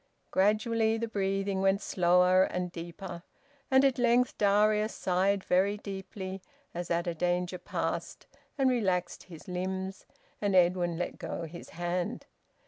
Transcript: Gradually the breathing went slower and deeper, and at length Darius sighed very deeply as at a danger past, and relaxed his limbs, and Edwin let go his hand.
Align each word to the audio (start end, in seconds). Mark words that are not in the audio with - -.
Gradually 0.31 0.97
the 0.97 1.07
breathing 1.07 1.61
went 1.61 1.79
slower 1.79 2.45
and 2.45 2.71
deeper, 2.71 3.21
and 3.69 3.85
at 3.85 3.99
length 3.99 4.35
Darius 4.39 4.95
sighed 4.95 5.43
very 5.43 5.77
deeply 5.77 6.41
as 6.73 6.89
at 6.89 7.05
a 7.05 7.13
danger 7.13 7.59
past, 7.59 8.25
and 8.57 8.67
relaxed 8.67 9.25
his 9.25 9.47
limbs, 9.47 10.07
and 10.41 10.55
Edwin 10.55 10.97
let 10.97 11.19
go 11.19 11.43
his 11.43 11.69
hand. 11.69 12.25